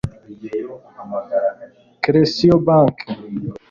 Clesio 2.03 2.55
Bauque 2.65 3.05